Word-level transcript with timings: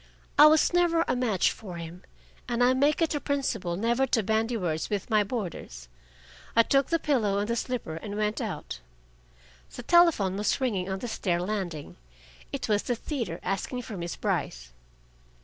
I 0.35 0.47
was 0.47 0.73
never 0.73 1.03
a 1.07 1.15
match 1.15 1.51
for 1.51 1.75
him, 1.77 2.01
and 2.49 2.63
I 2.63 2.73
make 2.73 3.03
it 3.03 3.13
a 3.13 3.21
principle 3.21 3.75
never 3.77 4.07
to 4.07 4.23
bandy 4.23 4.57
words 4.57 4.89
with 4.89 5.11
my 5.11 5.23
boarders. 5.23 5.89
I 6.55 6.63
took 6.63 6.87
the 6.87 6.97
pillow 6.97 7.37
and 7.37 7.47
the 7.47 7.55
slipper 7.55 7.97
and 7.97 8.17
went 8.17 8.41
out. 8.41 8.79
The 9.75 9.83
telephone 9.83 10.37
was 10.37 10.59
ringing 10.59 10.89
on 10.89 10.97
the 10.97 11.07
stair 11.07 11.39
landing. 11.39 11.97
It 12.51 12.67
was 12.67 12.81
the 12.81 12.95
theater, 12.95 13.39
asking 13.43 13.83
for 13.83 13.95
Miss 13.95 14.15
Brice. 14.15 14.73